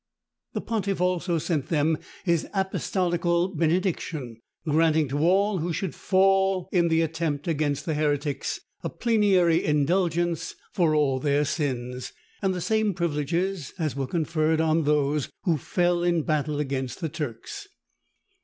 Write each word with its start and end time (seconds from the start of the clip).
The 0.53 0.61
pontiff 0.61 0.99
also 0.99 1.37
sent 1.37 1.67
them 1.67 1.95
his 2.23 2.47
apostolical 2.55 3.49
benediction, 3.49 4.37
granting 4.67 5.07
to 5.09 5.19
all 5.19 5.59
who 5.59 5.71
should 5.71 5.93
fall 5.93 6.67
in 6.71 6.87
the 6.87 7.01
attempt 7.01 7.47
against 7.47 7.85
the 7.85 7.93
heretics, 7.93 8.59
a 8.83 8.89
plenary 8.89 9.63
indulgence 9.63 10.55
for 10.73 10.95
all 10.95 11.19
their 11.19 11.45
sins, 11.45 12.13
and 12.41 12.51
the 12.51 12.61
same 12.61 12.95
privileges 12.95 13.73
as 13.77 13.95
were 13.95 14.07
conferred 14.07 14.59
on 14.59 14.85
those 14.85 15.29
who 15.43 15.55
fell 15.55 16.01
in 16.01 16.23
battle 16.23 16.59
against 16.59 16.99
the 16.99 17.07
Turks. 17.09 17.67